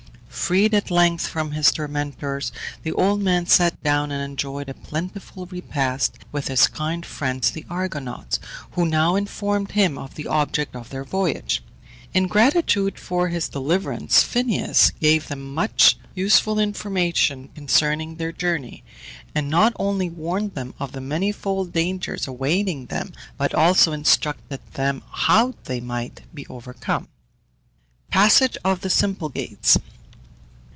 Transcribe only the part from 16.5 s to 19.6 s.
information concerning their journey, and